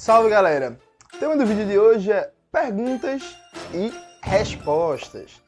[0.00, 0.80] Salve galera!
[1.14, 3.36] O tema do vídeo de hoje é perguntas
[3.74, 3.92] e
[4.26, 5.42] respostas.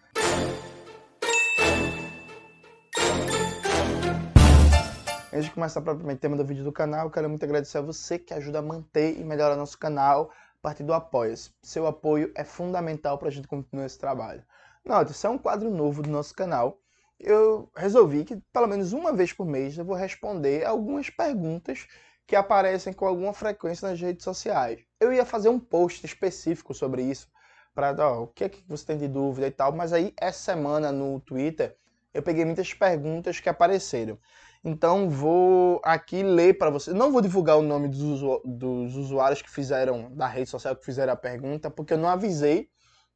[5.32, 8.18] Antes de começar propriamente o tema do vídeo do canal, quero muito agradecer a você
[8.18, 11.50] que ajuda a manter e melhorar nosso canal a partir do Apoia-se.
[11.62, 14.44] Seu apoio é fundamental para a gente continuar esse trabalho.
[14.84, 16.78] Note, isso é um quadro novo do nosso canal.
[17.18, 21.86] Eu resolvi que pelo menos uma vez por mês eu vou responder algumas perguntas
[22.26, 24.80] que aparecem com alguma frequência nas redes sociais.
[25.00, 27.28] Eu ia fazer um post específico sobre isso,
[27.74, 30.92] para o que é que você tem de dúvida e tal, mas aí essa semana
[30.92, 31.76] no Twitter
[32.12, 34.18] eu peguei muitas perguntas que apareceram.
[34.64, 36.92] Então vou aqui ler para você.
[36.92, 40.84] Não vou divulgar o nome dos, usu dos, usuários que fizeram da rede social que
[40.84, 42.68] fizeram a pergunta, porque eu não avisei.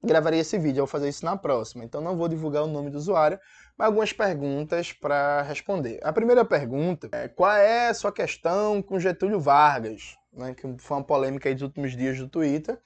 [0.02, 1.84] Gravaria esse vídeo, eu vou fazer isso na próxima.
[1.84, 3.38] Então não vou divulgar o nome do usuário,
[3.76, 5.98] mas algumas perguntas para responder.
[6.02, 10.16] A primeira pergunta é: qual é a sua questão com Getúlio Vargas?
[10.32, 12.78] Né, que foi uma polêmica aí dos últimos dias do Twitter.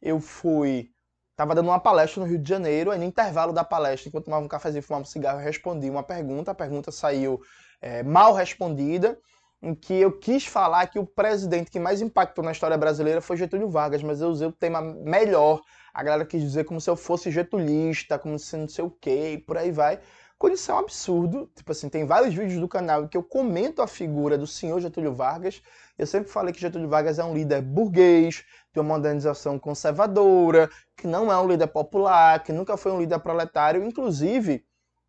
[0.00, 0.92] Eu fui
[1.34, 4.44] Tava dando uma palestra no Rio de Janeiro, aí no intervalo da palestra, enquanto tomava
[4.44, 6.50] um cafezinho fumava um cigarro, eu respondi uma pergunta.
[6.50, 7.40] A pergunta saiu
[7.80, 9.18] é, mal respondida,
[9.62, 13.36] em que eu quis falar que o presidente que mais impactou na história brasileira foi
[13.36, 15.60] Getúlio Vargas, mas eu usei o tema melhor.
[15.94, 19.34] A galera quis dizer como se eu fosse getulista, como se não sei o quê,
[19.34, 20.00] e por aí vai.
[20.36, 23.80] Quando isso é um absurdo, tipo assim, tem vários vídeos do canal que eu comento
[23.80, 25.62] a figura do senhor Getúlio Vargas.
[25.96, 31.06] Eu sempre falei que Getúlio Vargas é um líder burguês, de uma modernização conservadora, que
[31.06, 33.84] não é um líder popular, que nunca foi um líder proletário.
[33.84, 34.64] Inclusive,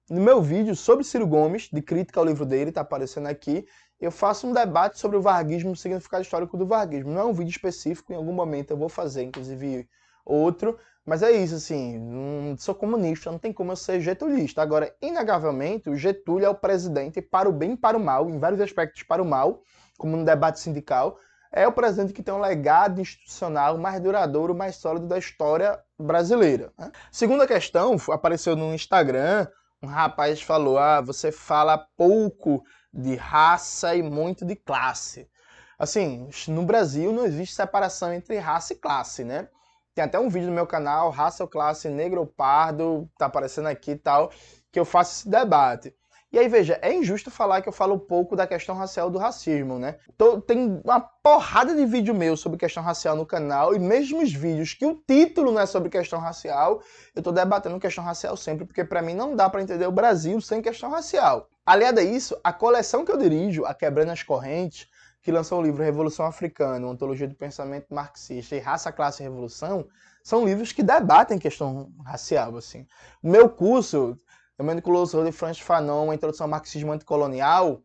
[0.07, 3.65] no meu vídeo sobre Ciro Gomes, de crítica ao livro dele, está aparecendo aqui,
[4.03, 7.11] eu faço um debate sobre o varguismo, o significado histórico do varguismo.
[7.11, 9.87] Não é um vídeo específico, em algum momento eu vou fazer, inclusive
[10.25, 14.61] outro, mas é isso, assim, sou comunista, não tem como eu ser getulista.
[14.61, 18.39] Agora, inegavelmente, o Getúlio é o presidente para o bem e para o mal, em
[18.39, 19.61] vários aspectos para o mal,
[19.97, 21.17] como no debate sindical,
[21.51, 26.71] é o presidente que tem um legado institucional mais duradouro, mais sólido da história brasileira.
[26.77, 26.91] Né?
[27.11, 29.45] Segunda questão, apareceu no Instagram,
[29.83, 32.63] um rapaz falou, ah, você fala pouco
[32.93, 35.29] de raça e muito de classe.
[35.77, 39.49] Assim, no Brasil não existe separação entre raça e classe, né?
[39.93, 43.67] Tem até um vídeo no meu canal, raça ou classe, negro ou pardo, tá aparecendo
[43.67, 44.31] aqui e tal,
[44.71, 45.93] que eu faço esse debate.
[46.33, 49.77] E aí, veja, é injusto falar que eu falo pouco da questão racial do racismo,
[49.77, 49.97] né?
[50.17, 54.33] Tô, tem uma porrada de vídeo meu sobre questão racial no canal, e mesmo os
[54.33, 56.81] vídeos que o título não é sobre questão racial,
[57.15, 60.41] eu tô debatendo questão racial sempre, porque para mim não dá para entender o Brasil
[60.41, 61.47] sem questão racial.
[61.63, 64.87] Aliado a isso, a coleção que eu dirijo, a Quebrando as Correntes,
[65.21, 69.23] que lançou o livro Revolução Africana, uma antologia do pensamento marxista e Raça, Classe e
[69.23, 69.85] Revolução,
[70.23, 72.87] são livros que debatem questão racial, assim.
[73.21, 74.17] O meu curso,
[74.57, 77.81] Domenico Louço de Francis Fanon, uma introdução ao marxismo anticolonial,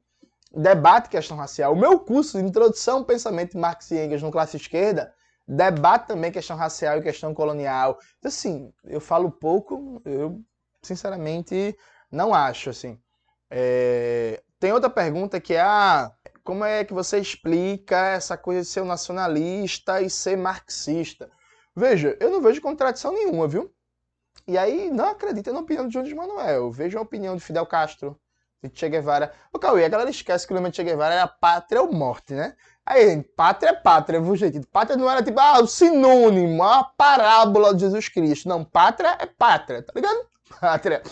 [0.53, 1.73] debate questão racial.
[1.73, 5.13] O meu curso, Introdução ao Pensamento de Marx e Engels no Classe Esquerda,
[5.47, 7.99] debate também questão racial e questão colonial.
[8.19, 10.41] Então, assim, eu falo pouco, eu,
[10.83, 11.77] sinceramente,
[12.11, 13.01] não acho, assim.
[13.51, 14.43] É...
[14.61, 16.13] Tem outra pergunta que é, ah,
[16.43, 21.31] como é que você explica essa coisa de ser um nacionalista e ser marxista?
[21.75, 23.73] Veja, eu não vejo contradição nenhuma, viu?
[24.47, 26.71] E aí, não acredita na opinião de Jones Manuel.
[26.71, 28.19] Veja a opinião de Fidel Castro,
[28.63, 29.33] de Che Guevara.
[29.53, 32.35] O Cauê, a galera esquece que o lema de Che Guevara era pátria ou morte,
[32.35, 32.55] né?
[32.85, 34.61] Aí, pátria é pátria, viu, gente?
[34.67, 38.49] Pátria não era tipo, ah, o sinônimo, a parábola de Jesus Cristo.
[38.49, 40.27] Não, pátria é pátria, tá ligado?
[40.61, 41.03] Pátria.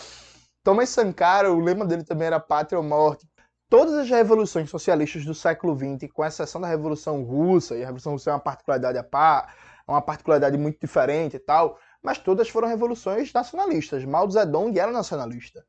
[0.63, 3.25] Thomas Sankara, o lema dele também era pátria ou morte
[3.69, 8.13] todas as revoluções socialistas do século XX, com exceção da Revolução Russa, e a Revolução
[8.13, 9.53] Russa é uma particularidade a par,
[9.87, 14.05] é uma particularidade muito diferente e tal, mas todas foram revoluções nacionalistas.
[14.05, 15.65] Mao Zedong era nacionalista.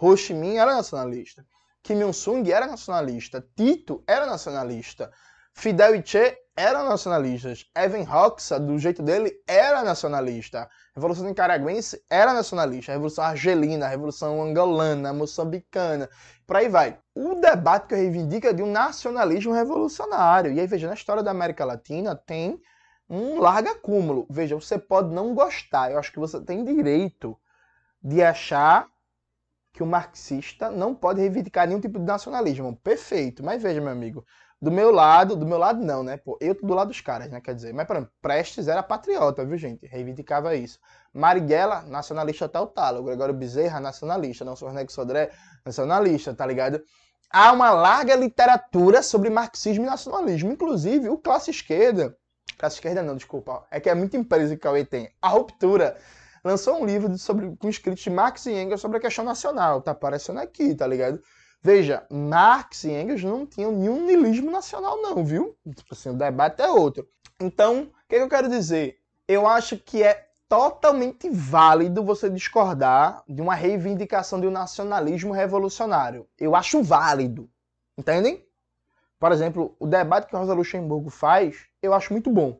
[0.00, 1.44] Ho Chi Minh era nacionalista.
[1.82, 3.46] Kim Il-sung era nacionalista.
[3.54, 5.10] Tito era nacionalista.
[5.52, 7.66] Fidel e Che eram nacionalistas.
[7.76, 10.62] Evan Roxa, do jeito dele, era nacionalista.
[10.62, 12.90] A Revolução Nicaraguense era nacionalista.
[12.90, 16.08] A Revolução Argelina, a Revolução Angolana, Moçambicana,
[16.46, 16.98] por aí vai.
[17.14, 20.50] O debate que eu reivindico é de um nacionalismo revolucionário.
[20.50, 22.58] E aí, veja, na história da América Latina tem
[23.08, 24.26] um largo acúmulo.
[24.30, 25.90] Veja, você pode não gostar.
[25.90, 27.38] Eu acho que você tem direito
[28.02, 28.86] de achar
[29.72, 32.76] que o marxista não pode reivindicar nenhum tipo de nacionalismo.
[32.76, 33.42] Perfeito.
[33.42, 34.24] Mas veja, meu amigo,
[34.60, 36.16] do meu lado, do meu lado não, né?
[36.16, 37.40] Pô, eu tô do lado dos caras, né?
[37.40, 39.84] Quer dizer, mas exemplo, Prestes era patriota, viu, gente?
[39.86, 40.78] Reivindicava isso.
[41.12, 42.72] Marighella, nacionalista tal.
[42.98, 44.44] O Gregório Bezerra, nacionalista.
[44.44, 45.30] Não Sornego Sodré,
[45.64, 46.82] nacionalista, tá ligado?
[47.30, 50.52] Há uma larga literatura sobre marxismo e nacionalismo.
[50.52, 52.16] Inclusive, o classe esquerda.
[52.56, 53.66] Classe esquerda não, desculpa.
[53.70, 55.10] É que é muita empresa que o Cauê tem.
[55.20, 55.96] A Ruptura
[56.44, 59.80] lançou um livro sobre, com escritos de Marx e Engels sobre a questão nacional.
[59.80, 61.20] Tá aparecendo aqui, tá ligado?
[61.62, 65.56] Veja, Marx e Engels não tinham nenhum niilismo nacional, não, viu?
[65.74, 67.08] Tipo assim, o debate é outro.
[67.40, 68.98] Então, o que, que eu quero dizer?
[69.26, 76.28] Eu acho que é totalmente válido você discordar de uma reivindicação de um nacionalismo revolucionário.
[76.38, 77.48] Eu acho válido.
[77.96, 78.43] Entendem?
[79.24, 82.58] Por exemplo, o debate que Rosa Luxemburgo faz, eu acho muito bom.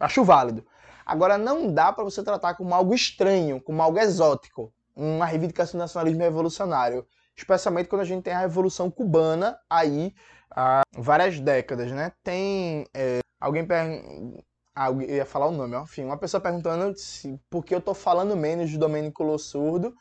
[0.00, 0.64] Acho válido.
[1.04, 5.82] Agora, não dá para você tratar como algo estranho, como algo exótico, uma reivindicação do
[5.82, 10.14] nacionalismo revolucionário especialmente quando a gente tem a Revolução Cubana aí
[10.50, 12.10] há várias décadas, né?
[12.24, 14.02] Tem é, alguém per...
[14.74, 15.82] ah, ia falar o nome, ó.
[15.82, 19.94] enfim, uma pessoa perguntando se por que eu tô falando menos de Domênico Lossurdo.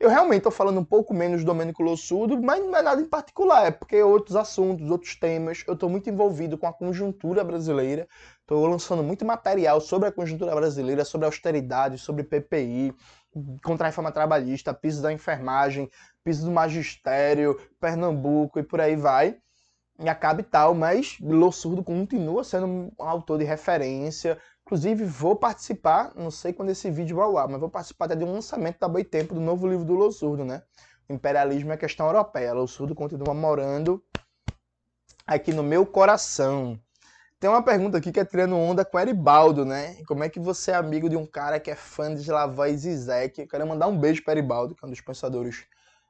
[0.00, 3.04] Eu realmente tô falando um pouco menos de Domênico Lossurdo, mas não é nada em
[3.04, 8.08] particular, é porque outros assuntos, outros temas, eu tô muito envolvido com a conjuntura brasileira,
[8.46, 12.94] tô lançando muito material sobre a conjuntura brasileira, sobre austeridade, sobre PPI,
[13.62, 15.90] contra a reforma trabalhista, piso da enfermagem,
[16.24, 19.36] piso do magistério, Pernambuco e por aí vai.
[20.02, 24.38] E a capital, mas Lô Surdo continua sendo um autor de referência.
[24.70, 28.14] Inclusive, vou participar, não sei quando esse vídeo vai ao ar, mas vou participar até
[28.14, 30.62] de um lançamento da Boitempo do novo livro do Lô Surdo, né?
[31.08, 32.52] Imperialismo é questão europeia.
[32.52, 34.00] Lô Surdo continua morando
[35.26, 36.80] aqui no meu coração.
[37.40, 40.00] Tem uma pergunta aqui que é tirando onda com Eribaldo, né?
[40.06, 43.40] Como é que você é amigo de um cara que é fã de e Zizek?
[43.40, 45.64] Eu quero mandar um beijo para Eribaldo, que é um dos pensadores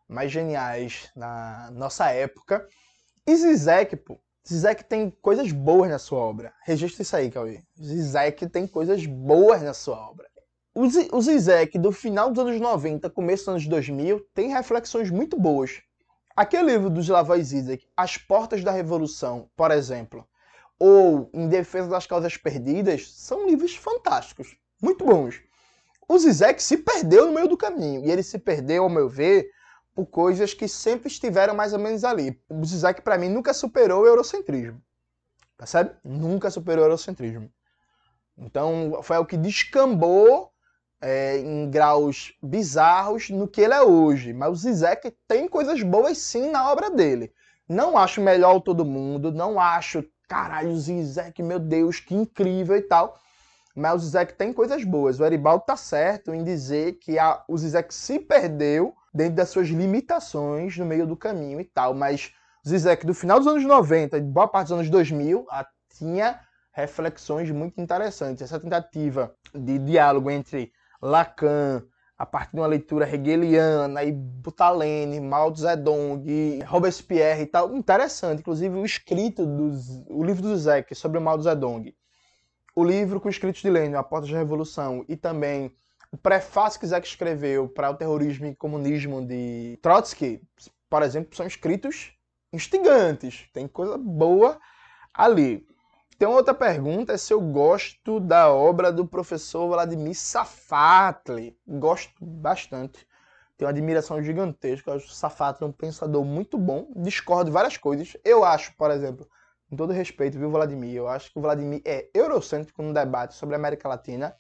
[0.07, 2.69] mais geniais da nossa época.
[3.27, 4.21] E Zizek, pô.
[4.48, 6.52] Zizek tem coisas boas na sua obra.
[6.64, 7.62] Registra isso aí, Cauê.
[7.81, 10.28] Zizek tem coisas boas na sua obra.
[10.75, 15.82] O Zizek, do final dos anos 90, começo dos anos 2000, tem reflexões muito boas.
[16.34, 20.26] Aquele livro do Slavoj Zizek, As Portas da Revolução, por exemplo,
[20.78, 25.42] ou Em Defesa das Causas Perdidas, são livros fantásticos, muito bons.
[26.08, 29.50] O Zizek se perdeu no meio do caminho, e ele se perdeu, ao meu ver,
[29.94, 32.40] por coisas que sempre estiveram mais ou menos ali.
[32.48, 34.81] O Zizek, para mim, nunca superou o eurocentrismo.
[35.56, 35.92] Percebe?
[36.04, 37.50] Nunca superou o eurocentrismo.
[38.37, 40.50] Então, foi o que descambou
[41.00, 44.32] é, em graus bizarros no que ele é hoje.
[44.32, 47.32] Mas o Zizek tem coisas boas sim na obra dele.
[47.69, 52.76] Não acho melhor autor do mundo, não acho caralho, o Zizek, meu Deus, que incrível
[52.76, 53.19] e tal.
[53.75, 55.19] Mas o Zizek tem coisas boas.
[55.19, 59.69] O Eribaldo tá certo em dizer que a, o Zizek se perdeu dentro das suas
[59.69, 61.95] limitações no meio do caminho e tal.
[61.95, 62.33] Mas
[62.67, 65.67] Zizek, do final dos anos 90 e boa parte dos anos 2000, a,
[65.97, 66.41] tinha
[66.73, 68.43] reflexões muito interessantes.
[68.43, 70.73] Essa tentativa de diálogo entre
[71.03, 71.83] Lacan,
[72.17, 78.41] a partir de uma leitura hegeliana e Butalene, Mao Zedong, Robespierre e tal, interessante.
[78.41, 81.95] Inclusive o escrito dos, o livro do Zek sobre o Mao Zedong,
[82.77, 85.73] o livro com escritos de Lenin, A Porta da Revolução, e também
[86.12, 90.43] o prefácio que Zek escreveu para o terrorismo e comunismo de Trotsky,
[90.89, 92.12] por exemplo, são escritos
[92.53, 93.49] instigantes.
[93.53, 94.59] Tem coisa boa
[95.15, 95.67] ali.
[96.19, 101.57] Tem uma outra pergunta, é se eu gosto da obra do professor Vladimir Safatli.
[101.67, 103.07] Gosto bastante.
[103.57, 104.91] Tenho uma admiração gigantesca.
[104.91, 106.89] Eu acho o Safatli um pensador muito bom.
[106.97, 108.17] Discordo de várias coisas.
[108.25, 109.27] Eu acho, por exemplo,
[109.69, 110.95] com todo respeito, viu, Vladimir?
[110.95, 114.35] Eu acho que o Vladimir é eurocêntrico no debate sobre a América Latina.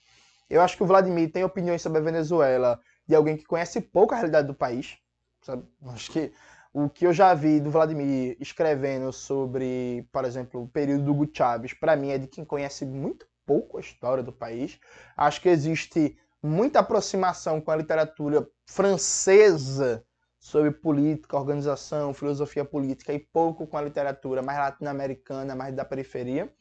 [0.50, 4.12] Eu acho que o Vladimir tem opiniões sobre a Venezuela de alguém que conhece pouco
[4.12, 4.98] a realidade do país.
[5.40, 5.64] Sabe?
[5.86, 6.32] Acho que
[6.72, 11.30] o que eu já vi do Vladimir escrevendo sobre, por exemplo, o período do Hugo
[11.32, 14.78] Chávez, para mim é de quem conhece muito pouco a história do país.
[15.16, 20.04] Acho que existe muita aproximação com a literatura francesa
[20.38, 26.52] sobre política, organização, filosofia política e pouco com a literatura mais latino-americana, mais da periferia.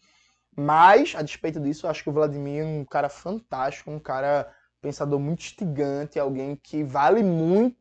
[0.60, 4.52] Mas, a despeito disso, acho que o Vladimir é um cara fantástico, um cara
[4.82, 7.80] pensador muito instigante, alguém que vale muito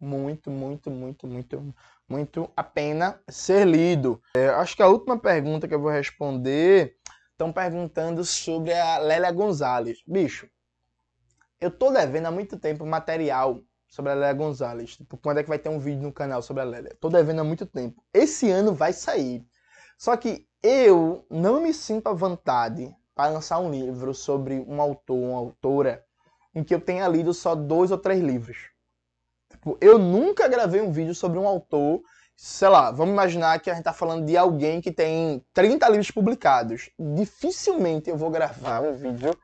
[0.00, 1.74] muito, muito, muito, muito,
[2.08, 4.20] muito a pena ser lido.
[4.34, 6.96] É, acho que a última pergunta que eu vou responder
[7.30, 10.02] estão perguntando sobre a Lélia Gonzalez.
[10.06, 10.48] Bicho,
[11.60, 14.96] eu tô devendo há muito tempo material sobre a Lélia Gonzalez.
[14.96, 16.96] Tipo, quando é que vai ter um vídeo no canal sobre a Lélia?
[17.00, 18.02] Tô devendo há muito tempo.
[18.12, 19.44] Esse ano vai sair.
[19.96, 25.16] Só que eu não me sinto à vontade para lançar um livro sobre um autor,
[25.16, 26.04] uma autora,
[26.54, 28.70] em que eu tenha lido só dois ou três livros.
[29.50, 32.00] Tipo, eu nunca gravei um vídeo sobre um autor,
[32.36, 36.10] sei lá, vamos imaginar que a gente tá falando de alguém que tem 30 livros
[36.10, 36.90] publicados.
[36.98, 39.36] Dificilmente eu vou gravar um vídeo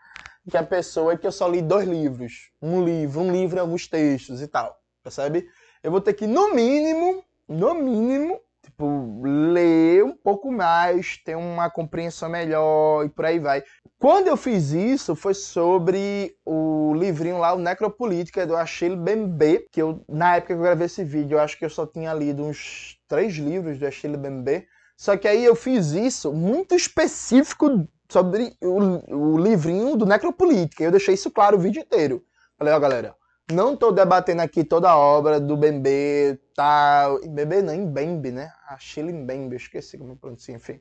[0.50, 2.50] que a pessoa é que eu só li dois livros.
[2.62, 4.78] Um livro, um livro e alguns textos e tal.
[5.02, 5.48] Percebe?
[5.82, 8.40] Eu vou ter que, no mínimo, no mínimo,
[8.76, 13.64] tipo, ler um pouco mais, ter uma compreensão melhor e por aí vai.
[13.98, 19.80] Quando eu fiz isso, foi sobre o livrinho lá, o Necropolítica, do Achille Bembe, que
[19.80, 22.44] eu, na época que eu gravei esse vídeo, eu acho que eu só tinha lido
[22.44, 24.66] uns três livros do Achille Bembe.
[24.98, 30.84] Só que aí eu fiz isso muito específico sobre o, o livrinho do Necropolítica.
[30.84, 32.22] Eu deixei isso claro o vídeo inteiro.
[32.58, 33.14] Falei, ó, galera,
[33.50, 36.38] não estou debatendo aqui toda a obra do Bembe.
[36.56, 37.08] Tá...
[37.28, 38.50] Bembe não, Mbembe, né?
[38.68, 40.80] Achille Mbembe, eu esqueci como pronuncia, enfim.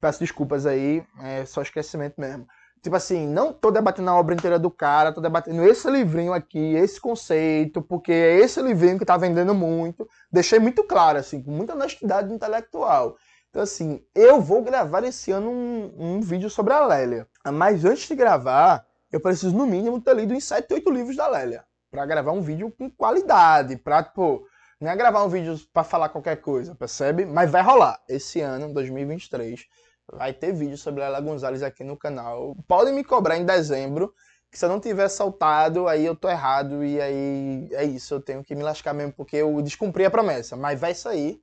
[0.00, 2.46] Peço desculpas aí, é só esquecimento mesmo.
[2.82, 6.74] Tipo assim, não tô debatendo a obra inteira do cara, tô debatendo esse livrinho aqui,
[6.76, 10.08] esse conceito, porque é esse livrinho que tá vendendo muito.
[10.30, 13.16] Deixei muito claro, assim, com muita honestidade intelectual.
[13.50, 17.26] Então, assim, eu vou gravar esse ano um, um vídeo sobre a Lélia.
[17.52, 21.26] Mas antes de gravar, eu preciso, no mínimo, ter lido uns 7, 8 livros da
[21.26, 21.64] Lélia.
[21.90, 23.76] Pra gravar um vídeo com qualidade.
[23.78, 24.46] Pra, tipo,
[24.80, 27.24] não é gravar um vídeo para falar qualquer coisa, percebe?
[27.24, 27.98] Mas vai rolar.
[28.08, 29.66] Esse ano, 2023,
[30.12, 32.54] vai ter vídeo sobre Lélia Gonzalez aqui no canal.
[32.68, 34.12] Podem me cobrar em dezembro.
[34.50, 36.84] Que se eu não tiver saltado, aí eu tô errado.
[36.84, 38.14] E aí é isso.
[38.14, 40.56] Eu tenho que me lascar mesmo, porque eu descumpri a promessa.
[40.56, 41.40] Mas vai sair.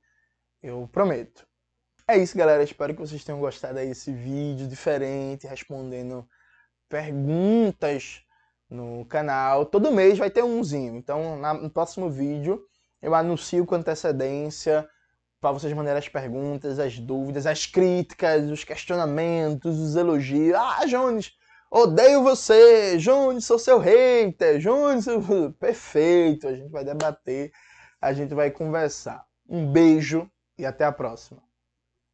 [0.62, 1.46] Eu prometo.
[2.08, 2.62] É isso, galera.
[2.62, 6.26] Espero que vocês tenham gostado desse vídeo diferente, respondendo
[6.88, 8.22] perguntas
[8.70, 9.66] no canal.
[9.66, 10.96] Todo mês vai ter umzinho.
[10.96, 12.64] Então, no próximo vídeo,
[13.04, 14.88] eu anuncio com antecedência
[15.38, 20.54] para vocês mandarem as perguntas, as dúvidas, as críticas, os questionamentos, os elogios.
[20.56, 21.32] Ah, Jones,
[21.70, 22.96] odeio você.
[22.96, 24.58] Jones, sou seu hater.
[24.58, 25.04] Jones,
[25.60, 26.48] perfeito.
[26.48, 27.52] A gente vai debater,
[28.00, 29.22] a gente vai conversar.
[29.46, 31.43] Um beijo e até a próxima.